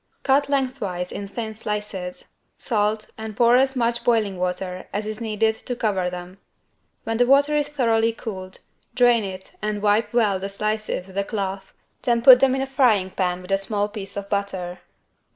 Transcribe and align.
Cut 0.23 0.49
lengthwise 0.49 1.11
in 1.11 1.27
thin 1.27 1.53
slices, 1.53 2.29
salt 2.57 3.11
and 3.19 3.37
pour 3.37 3.55
as 3.55 3.75
much 3.75 4.03
boiling 4.03 4.39
water 4.39 4.87
as 4.91 5.05
is 5.05 5.21
needed 5.21 5.53
to 5.67 5.75
cover 5.75 6.09
them. 6.09 6.39
When 7.03 7.17
the 7.17 7.27
water 7.27 7.55
is 7.55 7.67
thoroughly 7.67 8.11
cooled, 8.11 8.61
drain 8.95 9.23
it 9.23 9.53
and 9.61 9.79
wipe 9.83 10.11
well 10.11 10.39
the 10.39 10.49
slices 10.49 11.05
with 11.05 11.19
a 11.19 11.23
cloth, 11.23 11.71
then 12.01 12.23
put 12.23 12.39
them 12.39 12.55
in 12.55 12.61
a 12.63 12.65
frying 12.65 13.11
pan 13.11 13.43
with 13.43 13.51
a 13.51 13.59
small 13.59 13.87
piece 13.89 14.17
of 14.17 14.27
butter. 14.27 14.79